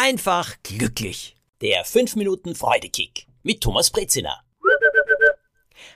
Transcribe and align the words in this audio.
einfach 0.00 0.56
glücklich. 0.62 1.36
Der 1.60 1.84
5 1.84 2.16
Minuten 2.16 2.54
Freudekick 2.54 3.26
mit 3.42 3.60
Thomas 3.60 3.90
Brezina. 3.90 4.42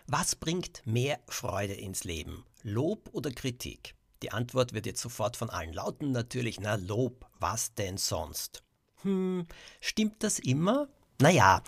Was 0.06 0.36
bringt 0.36 0.82
mehr 0.84 1.18
Freude 1.26 1.72
ins 1.72 2.04
Leben? 2.04 2.44
Lob 2.62 3.08
oder 3.12 3.30
Kritik? 3.30 3.94
Die 4.22 4.30
Antwort 4.30 4.74
wird 4.74 4.84
jetzt 4.84 5.00
sofort 5.00 5.38
von 5.38 5.48
allen 5.48 5.72
lauten, 5.72 6.12
natürlich, 6.12 6.60
na 6.60 6.74
Lob, 6.74 7.24
was 7.40 7.72
denn 7.72 7.96
sonst? 7.96 8.62
Hm, 9.04 9.46
stimmt 9.80 10.22
das 10.22 10.38
immer? 10.38 10.88
Naja, 11.18 11.62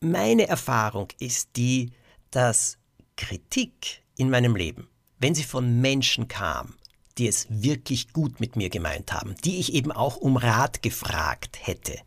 meine 0.00 0.48
Erfahrung 0.48 1.08
ist 1.20 1.50
die, 1.56 1.92
dass 2.30 2.78
Kritik 3.16 4.02
in 4.16 4.30
meinem 4.30 4.56
Leben, 4.56 4.88
wenn 5.18 5.34
sie 5.34 5.44
von 5.44 5.82
Menschen 5.82 6.28
kam, 6.28 6.78
die 7.18 7.28
es 7.28 7.46
wirklich 7.50 8.12
gut 8.12 8.40
mit 8.40 8.56
mir 8.56 8.70
gemeint 8.70 9.12
haben, 9.12 9.34
die 9.44 9.58
ich 9.58 9.74
eben 9.74 9.92
auch 9.92 10.16
um 10.16 10.36
Rat 10.36 10.82
gefragt 10.82 11.58
hätte. 11.60 11.98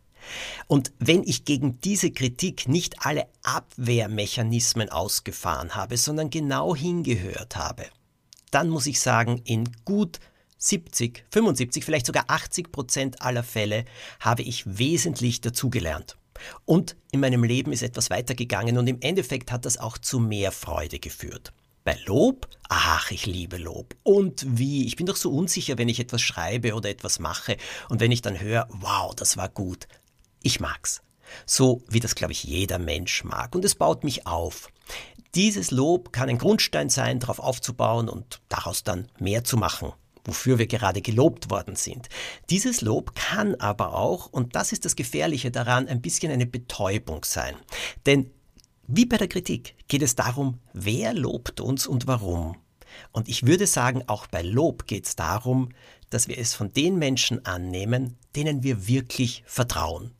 Und 0.67 0.91
wenn 0.99 1.23
ich 1.23 1.45
gegen 1.45 1.79
diese 1.81 2.11
Kritik 2.11 2.67
nicht 2.67 3.05
alle 3.05 3.27
Abwehrmechanismen 3.43 4.89
ausgefahren 4.89 5.75
habe, 5.75 5.97
sondern 5.97 6.29
genau 6.29 6.75
hingehört 6.75 7.55
habe, 7.55 7.85
dann 8.51 8.69
muss 8.69 8.85
ich 8.85 8.99
sagen, 8.99 9.41
in 9.45 9.69
gut 9.85 10.19
70, 10.57 11.25
75, 11.31 11.83
vielleicht 11.83 12.05
sogar 12.05 12.25
80 12.27 12.71
Prozent 12.71 13.21
aller 13.21 13.43
Fälle 13.43 13.85
habe 14.19 14.43
ich 14.43 14.77
wesentlich 14.77 15.41
dazugelernt. 15.41 16.17
Und 16.65 16.95
in 17.11 17.19
meinem 17.19 17.43
Leben 17.43 17.71
ist 17.71 17.83
etwas 17.83 18.09
weitergegangen 18.09 18.77
und 18.77 18.87
im 18.87 19.01
Endeffekt 19.01 19.51
hat 19.51 19.65
das 19.65 19.77
auch 19.77 19.97
zu 19.97 20.19
mehr 20.19 20.51
Freude 20.51 20.99
geführt. 20.99 21.51
Bei 21.83 21.97
Lob? 22.05 22.47
Ach, 22.69 23.11
ich 23.11 23.25
liebe 23.25 23.57
Lob. 23.57 23.95
Und 24.03 24.45
wie? 24.47 24.85
Ich 24.85 24.95
bin 24.95 25.07
doch 25.07 25.15
so 25.15 25.31
unsicher, 25.31 25.77
wenn 25.77 25.89
ich 25.89 25.99
etwas 25.99 26.21
schreibe 26.21 26.75
oder 26.75 26.89
etwas 26.89 27.19
mache 27.19 27.57
und 27.89 27.99
wenn 27.99 28.11
ich 28.11 28.21
dann 28.21 28.39
höre, 28.39 28.67
wow, 28.69 29.15
das 29.15 29.35
war 29.35 29.49
gut. 29.49 29.87
Ich 30.43 30.59
mag's. 30.59 31.01
So 31.45 31.81
wie 31.87 31.99
das, 31.99 32.15
glaube 32.15 32.33
ich, 32.33 32.43
jeder 32.43 32.77
Mensch 32.77 33.23
mag. 33.23 33.55
Und 33.55 33.65
es 33.65 33.75
baut 33.75 34.03
mich 34.03 34.27
auf. 34.27 34.69
Dieses 35.33 35.71
Lob 35.71 36.11
kann 36.11 36.29
ein 36.29 36.37
Grundstein 36.37 36.89
sein, 36.89 37.19
darauf 37.19 37.39
aufzubauen 37.39 38.09
und 38.09 38.41
daraus 38.49 38.83
dann 38.83 39.07
mehr 39.17 39.43
zu 39.43 39.57
machen 39.57 39.93
wofür 40.23 40.59
wir 40.59 40.67
gerade 40.67 41.01
gelobt 41.01 41.49
worden 41.49 41.75
sind. 41.75 42.07
Dieses 42.49 42.81
Lob 42.81 43.15
kann 43.15 43.55
aber 43.55 43.95
auch, 43.95 44.27
und 44.27 44.55
das 44.55 44.71
ist 44.71 44.85
das 44.85 44.95
Gefährliche 44.95 45.51
daran, 45.51 45.87
ein 45.87 46.01
bisschen 46.01 46.31
eine 46.31 46.45
Betäubung 46.45 47.23
sein. 47.25 47.55
Denn 48.05 48.29
wie 48.93 49.05
bei 49.05 49.17
der 49.17 49.29
Kritik 49.29 49.75
geht 49.87 50.01
es 50.01 50.15
darum, 50.15 50.59
wer 50.73 51.13
lobt 51.13 51.61
uns 51.61 51.87
und 51.87 52.07
warum. 52.07 52.57
Und 53.13 53.29
ich 53.29 53.45
würde 53.45 53.65
sagen, 53.65 54.03
auch 54.07 54.27
bei 54.27 54.41
Lob 54.41 54.85
geht 54.85 55.05
es 55.05 55.15
darum, 55.15 55.69
dass 56.09 56.27
wir 56.27 56.37
es 56.37 56.53
von 56.53 56.73
den 56.73 56.99
Menschen 56.99 57.45
annehmen, 57.45 58.17
denen 58.35 58.63
wir 58.63 58.87
wirklich 58.87 59.43
vertrauen. 59.45 60.11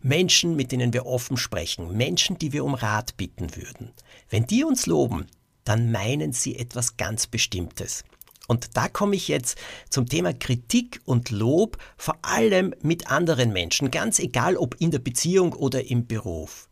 Menschen, 0.00 0.54
mit 0.54 0.70
denen 0.70 0.92
wir 0.92 1.06
offen 1.06 1.36
sprechen, 1.36 1.96
Menschen, 1.96 2.38
die 2.38 2.52
wir 2.52 2.64
um 2.64 2.74
Rat 2.74 3.16
bitten 3.16 3.56
würden. 3.56 3.90
Wenn 4.28 4.46
die 4.46 4.62
uns 4.62 4.86
loben, 4.86 5.26
dann 5.64 5.90
meinen 5.90 6.32
sie 6.32 6.56
etwas 6.56 6.96
ganz 6.96 7.26
Bestimmtes. 7.26 8.04
Und 8.46 8.76
da 8.76 8.88
komme 8.88 9.16
ich 9.16 9.26
jetzt 9.26 9.58
zum 9.88 10.08
Thema 10.08 10.32
Kritik 10.32 11.00
und 11.04 11.30
Lob, 11.30 11.78
vor 11.96 12.18
allem 12.22 12.74
mit 12.82 13.10
anderen 13.10 13.52
Menschen, 13.52 13.90
ganz 13.90 14.18
egal 14.18 14.56
ob 14.56 14.76
in 14.80 14.90
der 14.92 14.98
Beziehung 15.00 15.52
oder 15.52 15.84
im 15.86 16.06
Beruf. 16.06 16.68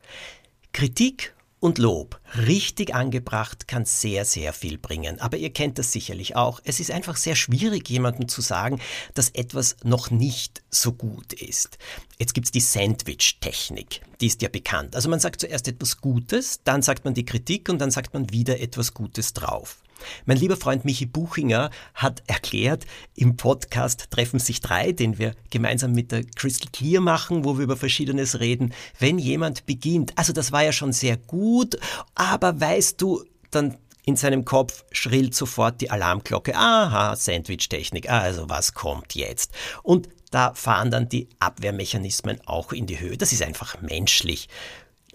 Kritik 0.72 1.34
und 1.60 1.78
Lob, 1.78 2.20
richtig 2.46 2.94
angebracht, 2.94 3.66
kann 3.66 3.84
sehr, 3.84 4.24
sehr 4.24 4.52
viel 4.52 4.78
bringen. 4.78 5.20
Aber 5.20 5.36
ihr 5.36 5.52
kennt 5.52 5.78
das 5.78 5.92
sicherlich 5.92 6.36
auch. 6.36 6.60
Es 6.64 6.78
ist 6.78 6.90
einfach 6.90 7.16
sehr 7.16 7.34
schwierig, 7.34 7.88
jemandem 7.90 8.28
zu 8.28 8.40
sagen, 8.40 8.80
dass 9.14 9.30
etwas 9.30 9.76
noch 9.82 10.10
nicht 10.10 10.62
so 10.70 10.92
gut 10.92 11.32
ist. 11.32 11.78
Jetzt 12.18 12.34
gibt's 12.34 12.52
die 12.52 12.60
Sandwich-Technik. 12.60 14.02
Die 14.20 14.26
ist 14.26 14.42
ja 14.42 14.48
bekannt. 14.48 14.94
Also 14.94 15.08
man 15.08 15.20
sagt 15.20 15.40
zuerst 15.40 15.66
etwas 15.68 16.00
Gutes, 16.00 16.60
dann 16.64 16.82
sagt 16.82 17.04
man 17.04 17.14
die 17.14 17.24
Kritik 17.24 17.68
und 17.68 17.78
dann 17.78 17.90
sagt 17.90 18.14
man 18.14 18.30
wieder 18.30 18.60
etwas 18.60 18.94
Gutes 18.94 19.32
drauf. 19.32 19.78
Mein 20.26 20.36
lieber 20.36 20.56
Freund 20.56 20.84
Michi 20.84 21.06
Buchinger 21.06 21.70
hat 21.94 22.22
erklärt, 22.26 22.86
im 23.14 23.36
Podcast 23.36 24.10
Treffen 24.10 24.38
sich 24.38 24.60
drei, 24.60 24.92
den 24.92 25.18
wir 25.18 25.34
gemeinsam 25.50 25.92
mit 25.92 26.12
der 26.12 26.24
Crystal 26.24 26.70
Clear 26.72 27.00
machen, 27.00 27.44
wo 27.44 27.56
wir 27.56 27.64
über 27.64 27.76
Verschiedenes 27.76 28.40
reden, 28.40 28.74
wenn 28.98 29.18
jemand 29.18 29.66
beginnt, 29.66 30.16
also 30.16 30.32
das 30.32 30.52
war 30.52 30.64
ja 30.64 30.72
schon 30.72 30.92
sehr 30.92 31.16
gut, 31.16 31.78
aber 32.14 32.60
weißt 32.60 33.00
du, 33.00 33.24
dann 33.50 33.76
in 34.04 34.16
seinem 34.16 34.46
Kopf 34.46 34.84
schrillt 34.90 35.34
sofort 35.34 35.82
die 35.82 35.90
Alarmglocke. 35.90 36.56
Aha, 36.56 37.14
Sandwich-Technik, 37.14 38.08
also 38.08 38.48
was 38.48 38.72
kommt 38.72 39.14
jetzt? 39.14 39.52
Und 39.82 40.08
da 40.30 40.54
fahren 40.54 40.90
dann 40.90 41.08
die 41.10 41.28
Abwehrmechanismen 41.38 42.40
auch 42.46 42.72
in 42.72 42.86
die 42.86 43.00
Höhe. 43.00 43.18
Das 43.18 43.32
ist 43.32 43.42
einfach 43.42 43.80
menschlich. 43.82 44.48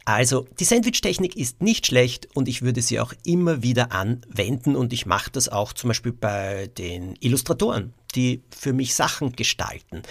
Also 0.06 0.46
die 0.60 0.66
Sandwich-Technik 0.66 1.38
ist 1.38 1.62
nicht 1.62 1.88
schlecht 1.88 2.28
und 2.36 2.48
ich 2.48 2.62
würde 2.62 2.82
sie 2.82 3.00
auch 3.00 3.14
immer 3.24 3.64
wieder 3.64 3.92
anwenden 3.92 4.76
und 4.76 4.92
ich 4.92 5.06
mache 5.06 5.32
das 5.32 5.48
auch 5.48 5.74
zum 5.74 5.90
Beispiel 5.90 6.12
bei 6.12 6.70
den 6.78 7.16
Illustratoren, 7.22 7.94
die 8.16 8.42
für 8.56 8.74
mich 8.74 8.96
Sachen 8.96 9.32
gestalten. 9.32 10.04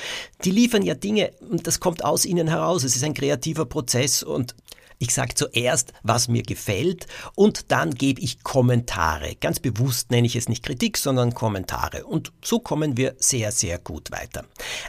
Die 0.45 0.51
liefern 0.51 0.83
ja 0.83 0.95
Dinge 0.95 1.33
und 1.51 1.67
das 1.67 1.79
kommt 1.79 2.05
aus 2.05 2.25
ihnen 2.25 2.49
heraus. 2.49 2.85
Es 2.85 2.97
ist 2.97 3.05
ein 3.05 3.15
kreativer 3.15 3.67
Prozess 3.67 4.23
und 4.23 4.55
ich 4.99 5.13
sage 5.13 5.35
zuerst, 5.35 5.93
was 6.05 6.29
mir 6.29 6.45
gefällt 6.45 7.07
und 7.35 7.73
dann 7.73 7.93
gebe 7.93 8.21
ich 8.21 8.45
Kommentare. 8.45 9.35
Ganz 9.35 9.59
bewusst 9.59 10.11
nenne 10.13 10.29
ich 10.29 10.37
es 10.37 10.49
nicht 10.49 10.63
Kritik, 10.63 10.97
sondern 10.97 11.35
Kommentare. 11.35 12.07
Und 12.07 12.33
so 12.43 12.61
kommen 12.61 12.97
wir 12.97 13.17
sehr, 13.19 13.51
sehr 13.51 13.79
gut 13.79 14.13
weiter. 14.13 14.45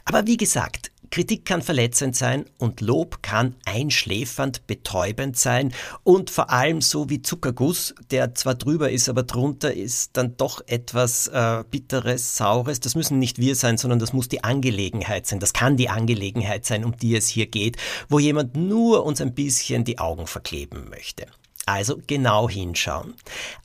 Aber 0.06 0.28
wie 0.28 0.38
gesagt, 0.38 0.92
Kritik 1.14 1.46
kann 1.46 1.62
verletzend 1.62 2.16
sein 2.16 2.46
und 2.58 2.82
Lob 2.82 3.22
kann 3.22 3.54
einschläfernd, 3.66 4.66
betäubend 4.66 5.38
sein 5.38 5.72
und 6.02 6.32
vor 6.32 6.50
allem 6.50 6.82
so 6.82 7.08
wie 7.08 7.22
Zuckerguss, 7.22 7.94
der 8.10 8.34
zwar 8.34 8.56
drüber 8.56 8.90
ist, 8.90 9.10
aber 9.10 9.22
drunter 9.22 9.72
ist 9.72 10.18
dann 10.18 10.38
doch 10.38 10.64
etwas 10.66 11.28
äh, 11.28 11.64
Bitteres, 11.70 12.36
Saures. 12.36 12.80
Das 12.80 12.96
müssen 12.96 13.20
nicht 13.20 13.38
wir 13.38 13.56
sein, 13.56 13.78
sondern 13.78 14.00
das 14.00 14.12
muss 14.12 14.28
die 14.28 14.44
Angelegenheit 14.44 15.28
sein. 15.28 15.40
Das 15.40 15.54
kann 15.54 15.78
die 15.78 15.90
Angelegenheit 15.90 16.66
sein, 16.66 16.84
um 16.84 16.98
die 16.98 17.16
es 17.16 17.28
hier 17.28 17.46
geht, 17.46 17.78
wo 18.10 18.18
jemand 18.18 18.56
nur 18.56 19.06
uns 19.06 19.22
ein 19.22 19.36
bisschen 19.36 19.84
die 19.84 20.00
Augen 20.00 20.26
verkleben 20.26 20.90
möchte. 20.90 21.28
Also 21.68 22.02
genau 22.08 22.50
hinschauen. 22.50 23.14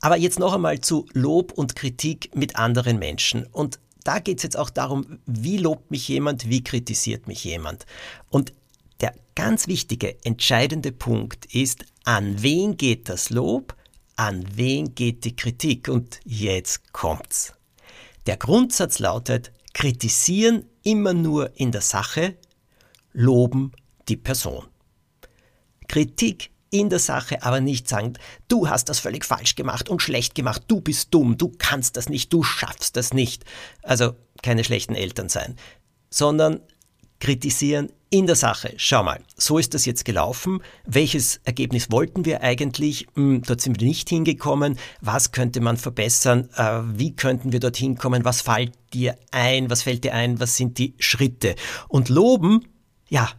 Aber 0.01 0.17
jetzt 0.17 0.37
noch 0.37 0.53
einmal 0.53 0.81
zu 0.81 1.07
Lob 1.13 1.51
und 1.53 1.75
Kritik 1.75 2.29
mit 2.35 2.57
anderen 2.57 2.99
Menschen. 2.99 3.47
Und 3.51 3.79
da 4.03 4.19
geht 4.19 4.37
es 4.37 4.43
jetzt 4.43 4.57
auch 4.57 4.69
darum, 4.69 5.19
wie 5.25 5.57
lobt 5.57 5.91
mich 5.91 6.07
jemand, 6.07 6.49
wie 6.49 6.63
kritisiert 6.63 7.27
mich 7.27 7.43
jemand. 7.43 7.85
Und 8.29 8.53
der 9.01 9.13
ganz 9.35 9.67
wichtige, 9.67 10.23
entscheidende 10.23 10.91
Punkt 10.91 11.45
ist, 11.53 11.85
an 12.03 12.41
wen 12.41 12.77
geht 12.77 13.09
das 13.09 13.29
Lob, 13.29 13.75
an 14.15 14.45
wen 14.55 14.95
geht 14.95 15.25
die 15.25 15.35
Kritik. 15.35 15.87
Und 15.87 16.19
jetzt 16.25 16.91
kommt's. 16.91 17.53
Der 18.25 18.37
Grundsatz 18.37 18.99
lautet, 18.99 19.51
kritisieren 19.73 20.65
immer 20.83 21.13
nur 21.13 21.57
in 21.57 21.71
der 21.71 21.81
Sache, 21.81 22.35
loben 23.13 23.71
die 24.07 24.17
Person. 24.17 24.65
Kritik 25.87 26.51
in 26.71 26.89
der 26.89 26.99
Sache, 26.99 27.43
aber 27.43 27.61
nicht 27.61 27.87
sagen, 27.87 28.13
du 28.47 28.69
hast 28.69 28.89
das 28.89 28.99
völlig 28.99 29.25
falsch 29.25 29.55
gemacht 29.55 29.89
und 29.89 30.01
schlecht 30.01 30.35
gemacht, 30.35 30.63
du 30.67 30.81
bist 30.81 31.13
dumm, 31.13 31.37
du 31.37 31.51
kannst 31.57 31.97
das 31.97 32.09
nicht, 32.09 32.31
du 32.33 32.43
schaffst 32.43 32.95
das 32.95 33.13
nicht. 33.13 33.43
Also 33.81 34.13
keine 34.43 34.63
schlechten 34.63 34.95
Eltern 34.95 35.29
sein, 35.29 35.55
sondern 36.09 36.61
kritisieren 37.19 37.91
in 38.09 38.25
der 38.25 38.35
Sache. 38.35 38.73
Schau 38.77 39.03
mal, 39.03 39.21
so 39.37 39.57
ist 39.57 39.73
das 39.73 39.85
jetzt 39.85 40.03
gelaufen. 40.03 40.61
Welches 40.85 41.41
Ergebnis 41.43 41.91
wollten 41.91 42.25
wir 42.25 42.41
eigentlich? 42.41 43.07
Hm, 43.15 43.43
dort 43.45 43.61
sind 43.61 43.79
wir 43.79 43.87
nicht 43.87 44.09
hingekommen. 44.09 44.79
Was 45.01 45.31
könnte 45.31 45.61
man 45.61 45.77
verbessern? 45.77 46.49
Äh, 46.55 46.81
wie 46.97 47.15
könnten 47.15 47.51
wir 47.51 47.59
dorthin 47.59 47.97
kommen? 47.97 48.25
Was 48.25 48.41
fällt 48.41 48.73
dir 48.93 49.17
ein? 49.31 49.69
Was 49.69 49.83
fällt 49.83 50.03
dir 50.03 50.13
ein? 50.13 50.39
Was 50.39 50.57
sind 50.57 50.77
die 50.79 50.95
Schritte? 50.97 51.55
Und 51.87 52.09
loben, 52.09 52.65
ja, 53.09 53.29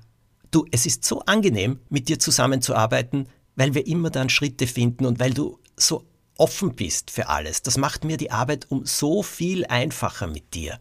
Du, 0.51 0.67
es 0.71 0.87
ist 0.87 1.05
so 1.05 1.21
angenehm, 1.21 1.81
mit 1.89 2.09
dir 2.09 2.19
zusammenzuarbeiten, 2.19 3.29
weil 3.57 3.75
wir 3.75 3.87
immer 3.87 4.11
dann 4.11 4.29
Schritte 4.29 4.67
finden 4.67 5.07
und 5.07 5.21
weil 5.21 5.33
du 5.33 5.59
so 5.77 6.07
offen 6.37 6.75
bist 6.75 7.11
für 7.11 7.29
alles. 7.29 7.63
Das 7.63 7.77
macht 7.77 8.05
mir 8.05 8.17
die 8.17 8.31
Arbeit 8.31 8.67
um 8.71 8.87
so 8.87 9.23
viel 9.23 9.67
einfacher 9.67 10.27
mit 10.27 10.55
dir. 10.55 10.79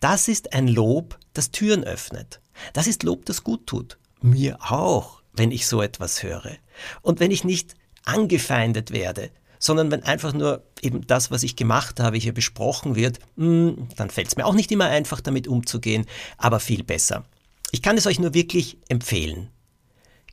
Das 0.00 0.28
ist 0.28 0.54
ein 0.54 0.66
Lob, 0.66 1.18
das 1.34 1.50
Türen 1.50 1.84
öffnet. 1.84 2.40
Das 2.72 2.86
ist 2.86 3.02
Lob, 3.02 3.26
das 3.26 3.44
gut 3.44 3.66
tut. 3.66 3.98
Mir 4.22 4.58
auch, 4.60 5.22
wenn 5.34 5.50
ich 5.50 5.66
so 5.66 5.82
etwas 5.82 6.22
höre. 6.22 6.56
Und 7.02 7.20
wenn 7.20 7.30
ich 7.30 7.44
nicht 7.44 7.74
angefeindet 8.04 8.90
werde, 8.90 9.30
sondern 9.58 9.90
wenn 9.90 10.02
einfach 10.02 10.32
nur 10.32 10.64
eben 10.80 11.06
das, 11.06 11.30
was 11.30 11.42
ich 11.42 11.54
gemacht 11.54 12.00
habe, 12.00 12.16
hier 12.16 12.32
besprochen 12.32 12.96
wird, 12.96 13.18
hm, 13.36 13.88
dann 13.96 14.10
fällt 14.10 14.28
es 14.28 14.36
mir 14.36 14.46
auch 14.46 14.54
nicht 14.54 14.72
immer 14.72 14.86
einfach, 14.86 15.20
damit 15.20 15.46
umzugehen, 15.46 16.06
aber 16.38 16.60
viel 16.60 16.82
besser. 16.82 17.24
Ich 17.72 17.82
kann 17.82 17.96
es 17.96 18.06
euch 18.06 18.18
nur 18.18 18.34
wirklich 18.34 18.78
empfehlen. 18.88 19.50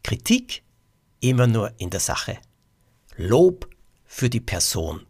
Kritik 0.03 0.63
immer 1.19 1.47
nur 1.47 1.73
in 1.79 1.89
der 1.89 1.99
Sache. 1.99 2.37
Lob 3.15 3.69
für 4.05 4.29
die 4.29 4.39
Person. 4.39 5.05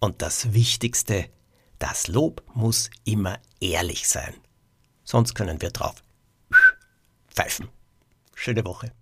Und 0.00 0.22
das 0.22 0.52
Wichtigste, 0.52 1.26
das 1.78 2.08
Lob 2.08 2.42
muss 2.54 2.90
immer 3.04 3.38
ehrlich 3.60 4.08
sein. 4.08 4.34
Sonst 5.04 5.34
können 5.34 5.60
wir 5.60 5.70
drauf 5.70 6.02
pfeifen. 7.28 7.68
Schöne 8.34 8.64
Woche. 8.64 8.92